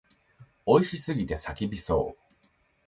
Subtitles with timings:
[0.65, 2.45] 美味しすぎて叫びそう。